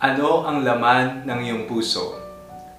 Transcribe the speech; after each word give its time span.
Ano 0.00 0.48
ang 0.48 0.64
laman 0.64 1.28
ng 1.28 1.40
iyong 1.44 1.64
puso? 1.68 2.16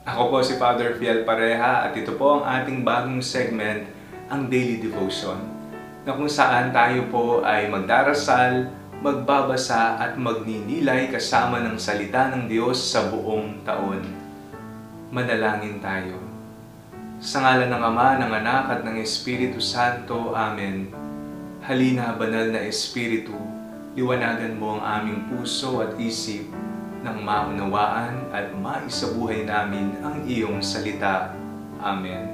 Ako 0.10 0.33
po 0.33 0.38
si 0.42 0.58
Father 0.58 0.98
Fiel 0.98 1.22
Pareha 1.22 1.86
at 1.86 1.94
ito 1.94 2.18
po 2.18 2.42
ang 2.42 2.50
ating 2.50 2.82
bagong 2.82 3.22
segment, 3.22 3.86
ang 4.26 4.50
Daily 4.50 4.81
Devotion, 4.81 5.38
na 6.02 6.18
kung 6.18 6.26
saan 6.26 6.73
tayo 6.73 7.05
po 7.13 7.46
ay 7.46 7.70
magdarasal, 7.70 8.73
magbabasa 9.05 10.02
at 10.02 10.18
magninilay 10.18 11.13
kasama 11.13 11.62
ng 11.62 11.78
salita 11.78 12.34
ng 12.34 12.49
Diyos 12.49 12.81
sa 12.81 13.13
buong 13.13 13.61
taon. 13.69 14.01
Manalangin 15.13 15.77
tayo. 15.77 16.17
Sa 17.21 17.45
ngalan 17.45 17.69
ng 17.69 17.83
Ama, 17.85 18.17
ng 18.17 18.33
Anak 18.33 18.65
at 18.65 18.81
ng 18.81 18.97
Espiritu 18.97 19.61
Santo. 19.61 20.33
Amen. 20.33 20.89
Halina, 21.69 22.17
banal 22.17 22.49
na 22.49 22.65
Espiritu, 22.65 23.38
liwanagan 23.93 24.57
mo 24.57 24.81
ang 24.81 25.05
aming 25.05 25.29
puso 25.29 25.85
at 25.85 25.93
isip 26.01 26.49
nang 27.02 27.25
maunawaan 27.25 28.29
at 28.29 28.54
maisabuhay 28.54 29.49
namin 29.49 29.98
ang 30.05 30.21
iyong 30.30 30.62
salita. 30.62 31.34
Amen. 31.81 32.30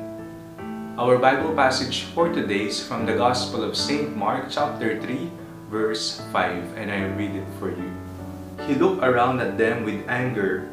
Our 0.99 1.15
Bible 1.23 1.55
passage 1.55 2.11
for 2.11 2.27
today 2.27 2.67
is 2.67 2.83
from 2.83 3.07
the 3.07 3.15
Gospel 3.15 3.63
of 3.63 3.79
St. 3.79 4.11
Mark 4.11 4.51
chapter 4.51 4.99
3 4.99 5.31
verse 5.71 6.19
5 6.35 6.75
and 6.75 6.91
I 6.91 7.07
read 7.15 7.39
it 7.39 7.47
for 7.63 7.71
you. 7.71 7.91
He 8.67 8.75
looked 8.75 8.99
around 9.07 9.39
at 9.39 9.55
them 9.55 9.87
with 9.87 10.03
anger. 10.11 10.67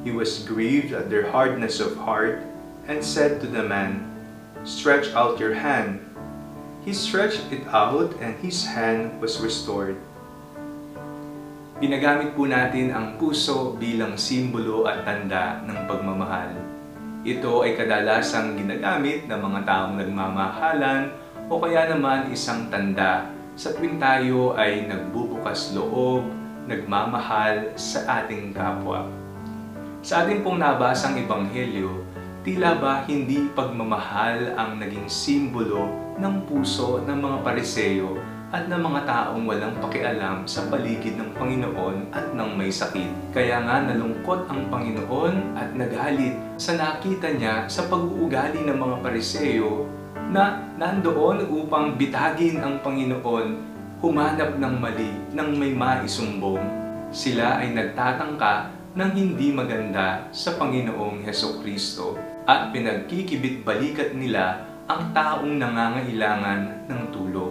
He 0.00 0.12
was 0.12 0.40
grieved 0.48 0.96
at 0.96 1.12
their 1.12 1.28
hardness 1.28 1.84
of 1.84 2.00
heart 2.00 2.40
and 2.88 3.04
said 3.04 3.44
to 3.44 3.46
the 3.46 3.64
man, 3.64 4.08
Stretch 4.64 5.12
out 5.12 5.36
your 5.36 5.52
hand. 5.52 6.00
He 6.88 6.96
stretched 6.96 7.44
it 7.52 7.68
out 7.68 8.16
and 8.24 8.40
his 8.40 8.64
hand 8.64 9.20
was 9.20 9.36
restored. 9.36 10.00
Ginagamit 11.84 12.32
po 12.32 12.48
natin 12.48 12.96
ang 12.96 13.20
puso 13.20 13.76
bilang 13.76 14.16
simbolo 14.16 14.88
at 14.88 15.04
tanda 15.04 15.60
ng 15.68 15.84
pagmamahal. 15.84 16.56
Ito 17.28 17.60
ay 17.60 17.76
kadalasang 17.76 18.56
ginagamit 18.56 19.28
ng 19.28 19.36
mga 19.36 19.60
taong 19.68 20.00
nagmamahalan 20.00 21.12
o 21.52 21.60
kaya 21.60 21.92
naman 21.92 22.32
isang 22.32 22.72
tanda 22.72 23.28
sa 23.52 23.76
tuwing 23.76 24.00
tayo 24.00 24.56
ay 24.56 24.88
nagbubukas 24.88 25.76
loob, 25.76 26.24
nagmamahal 26.64 27.76
sa 27.76 28.24
ating 28.24 28.56
kapwa. 28.56 29.04
Sa 30.00 30.24
ating 30.24 30.40
pong 30.40 30.64
nabasang 30.64 31.20
ebanghelyo, 31.20 32.00
tila 32.48 32.80
ba 32.80 33.04
hindi 33.04 33.52
pagmamahal 33.52 34.56
ang 34.56 34.80
naging 34.80 35.04
simbolo 35.04 36.16
ng 36.16 36.48
puso 36.48 37.04
ng 37.04 37.18
mga 37.20 37.44
pariseyo 37.44 38.16
at 38.50 38.68
ng 38.68 38.82
mga 38.82 39.00
taong 39.06 39.44
walang 39.48 39.76
pakialam 39.80 40.44
sa 40.44 40.66
paligid 40.68 41.16
ng 41.16 41.30
Panginoon 41.36 42.12
at 42.12 42.32
ng 42.32 42.50
may 42.56 42.72
sakit. 42.72 43.32
Kaya 43.32 43.62
nga 43.64 43.84
nalungkot 43.84 44.48
ang 44.50 44.68
Panginoon 44.68 45.56
at 45.56 45.72
nagalit 45.76 46.34
sa 46.56 46.76
nakita 46.76 47.32
niya 47.32 47.64
sa 47.68 47.86
pag-uugali 47.88 48.64
ng 48.66 48.78
mga 48.78 48.96
pariseyo 49.00 49.88
na 50.32 50.64
nandoon 50.80 51.46
upang 51.52 51.94
bitagin 52.00 52.58
ang 52.64 52.80
Panginoon, 52.80 53.48
humanap 54.00 54.56
ng 54.56 54.74
mali 54.80 55.12
ng 55.30 55.50
may 55.54 55.72
maisumbong. 55.72 56.62
Sila 57.14 57.62
ay 57.62 57.70
nagtatangka 57.76 58.74
ng 58.94 59.10
hindi 59.12 59.50
maganda 59.50 60.30
sa 60.30 60.54
Panginoong 60.54 61.26
Heso 61.26 61.58
Kristo 61.58 62.14
at 62.46 62.70
pinagkikibit 62.70 63.66
balikat 63.66 64.14
nila 64.14 64.62
ang 64.86 65.10
taong 65.10 65.58
nangangailangan 65.58 66.88
ng 66.88 67.02
tulong. 67.10 67.43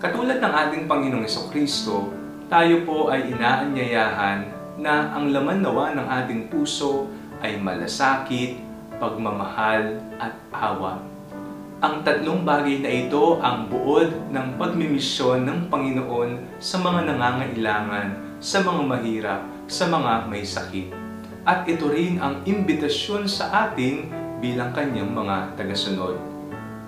Katulad 0.00 0.40
ng 0.40 0.48
ating 0.48 0.84
Panginoong 0.88 1.28
Kristo, 1.52 2.08
tayo 2.48 2.88
po 2.88 3.12
ay 3.12 3.36
inaanyayahan 3.36 4.48
na 4.80 5.12
ang 5.12 5.28
laman 5.28 5.60
nawa 5.60 5.92
ng 5.92 6.08
ating 6.08 6.48
puso 6.48 7.04
ay 7.44 7.60
malasakit, 7.60 8.56
pagmamahal 8.96 10.00
at 10.16 10.32
awa. 10.56 11.04
Ang 11.84 12.00
tatlong 12.00 12.48
bagay 12.48 12.80
na 12.80 12.88
ito 12.88 13.44
ang 13.44 13.68
buod 13.68 14.32
ng 14.32 14.56
pagmimisyon 14.56 15.44
ng 15.44 15.68
Panginoon 15.68 16.56
sa 16.56 16.80
mga 16.80 17.04
nangangailangan, 17.04 18.40
sa 18.40 18.64
mga 18.64 18.80
mahirap, 18.80 19.44
sa 19.68 19.84
mga 19.84 20.12
may 20.32 20.48
sakit. 20.48 20.88
At 21.44 21.68
ito 21.68 21.92
rin 21.92 22.16
ang 22.24 22.40
imbitasyon 22.48 23.28
sa 23.28 23.68
atin 23.68 24.08
bilang 24.40 24.72
kanyang 24.72 25.12
mga 25.12 25.60
tagasunod. 25.60 26.16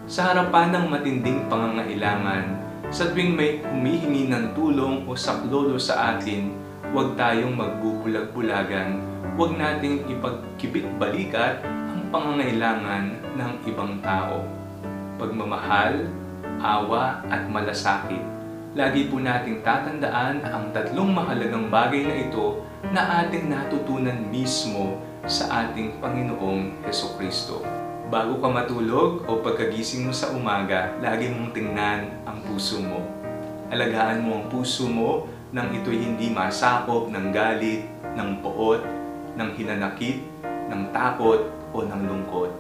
Sa 0.09 0.33
harapan 0.33 0.73
ng 0.73 0.85
matinding 0.89 1.45
pangangailangan, 1.53 2.72
sa 2.93 3.09
tuwing 3.09 3.33
may 3.33 3.65
humihingi 3.65 4.29
ng 4.29 4.53
tulong 4.53 5.09
o 5.09 5.17
saklolo 5.17 5.81
sa 5.81 6.13
atin, 6.13 6.53
huwag 6.93 7.17
tayong 7.17 7.57
magbubulag-bulagan, 7.57 9.01
huwag 9.33 9.57
nating 9.57 10.05
ipagkibit-balikat 10.13 11.65
ang 11.65 12.13
pangangailangan 12.13 13.17
ng 13.33 13.53
ibang 13.65 13.97
tao. 14.05 14.45
Pagmamahal, 15.17 16.05
awa 16.61 17.25
at 17.33 17.49
malasakit. 17.49 18.21
Lagi 18.77 19.09
po 19.09 19.25
nating 19.25 19.65
tatandaan 19.65 20.45
ang 20.45 20.69
tatlong 20.77 21.17
mahalagang 21.17 21.73
bagay 21.73 22.05
na 22.05 22.17
ito 22.29 22.61
na 22.93 23.25
ating 23.25 23.49
natutunan 23.49 24.21
mismo 24.29 25.01
sa 25.25 25.65
ating 25.65 25.97
Panginoong 25.97 26.85
Heso 26.85 27.17
Kristo. 27.17 27.65
Bago 28.13 28.45
ka 28.45 28.49
matulog 28.53 29.25
o 29.25 29.41
pagkagising 29.41 30.05
mo 30.05 30.13
sa 30.13 30.37
umaga, 30.37 30.93
lagi 31.01 31.33
mong 31.33 31.57
tingnan 31.57 32.13
ang 32.29 32.45
puso 32.45 32.77
mo. 32.77 33.01
Alagaan 33.73 34.21
mo 34.21 34.37
ang 34.37 34.53
puso 34.53 34.85
mo 34.85 35.25
nang 35.49 35.73
ito'y 35.73 35.97
hindi 35.97 36.29
masakop 36.29 37.09
ng 37.09 37.33
galit, 37.33 37.89
ng 38.13 38.45
poot, 38.45 38.85
ng 39.41 39.57
hinanakit, 39.57 40.21
ng 40.45 40.93
takot 40.93 41.49
o 41.73 41.89
ng 41.89 42.03
lungkot. 42.05 42.53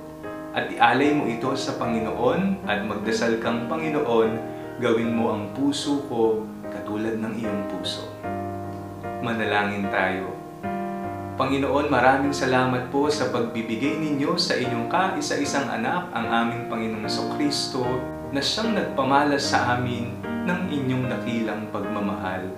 At 0.56 0.72
ialay 0.72 1.12
mo 1.12 1.28
ito 1.28 1.52
sa 1.52 1.76
Panginoon 1.76 2.64
at 2.64 2.88
magdasal 2.88 3.36
kang 3.36 3.69
Panginoon, 3.69 4.30
gawin 4.80 5.12
mo 5.12 5.36
ang 5.36 5.52
puso 5.52 6.00
ko 6.08 6.48
katulad 6.72 7.20
ng 7.20 7.32
iyong 7.36 7.69
puso. 7.69 8.08
Manalangin 9.20 9.84
tayo. 9.92 10.32
Panginoon, 11.32 11.88
maraming 11.88 12.37
salamat 12.37 12.93
po 12.93 13.09
sa 13.09 13.32
pagbibigay 13.32 13.97
ninyo 13.97 14.37
sa 14.37 14.53
inyong 14.53 14.93
kaisa-isang 14.93 15.65
anak, 15.65 16.12
ang 16.12 16.28
aming 16.28 16.69
Panginoong 16.69 17.41
Kristo, 17.41 17.88
na 18.37 18.44
siyang 18.44 18.76
nagpamalas 18.76 19.41
sa 19.41 19.81
amin 19.81 20.12
ng 20.44 20.60
inyong 20.69 21.09
dakilang 21.09 21.72
pagmamahal. 21.72 22.53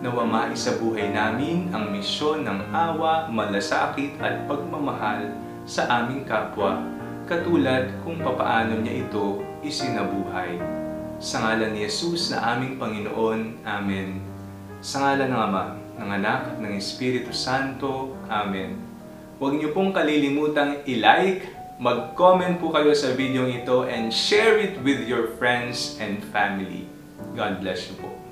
Nawa 0.00 0.24
maisabuhay 0.24 1.12
namin 1.12 1.68
ang 1.68 1.92
misyon 1.92 2.48
ng 2.48 2.72
awa, 2.72 3.28
malasakit 3.28 4.16
at 4.24 4.48
pagmamahal 4.48 5.28
sa 5.68 5.84
aming 6.00 6.24
kapwa, 6.24 6.80
katulad 7.28 7.92
kung 8.08 8.24
papaano 8.24 8.80
niya 8.80 9.04
ito 9.04 9.44
isinabuhay. 9.60 10.56
Sa 11.20 11.44
ngalan 11.44 11.76
ni 11.76 11.84
Jesus 11.84 12.32
na 12.32 12.56
aming 12.56 12.80
Panginoon. 12.80 13.68
Amen. 13.68 14.24
Sa 14.80 15.04
ngalan 15.04 15.28
ng 15.28 15.42
Ama, 15.44 15.64
ng 15.98 16.08
Anak 16.08 16.54
at 16.54 16.56
ng 16.62 16.74
Espiritu 16.78 17.34
Santo. 17.34 18.14
Amen. 18.30 18.78
Huwag 19.38 19.58
niyo 19.58 19.74
pong 19.74 19.94
kalilimutang 19.94 20.82
i-like, 20.86 21.46
mag-comment 21.78 22.58
po 22.58 22.74
kayo 22.74 22.90
sa 22.94 23.14
video 23.14 23.46
ito, 23.46 23.86
and 23.86 24.10
share 24.10 24.58
it 24.58 24.78
with 24.82 25.06
your 25.06 25.34
friends 25.38 25.98
and 26.02 26.22
family. 26.34 26.86
God 27.38 27.62
bless 27.62 27.90
you 27.90 27.98
po. 27.98 28.27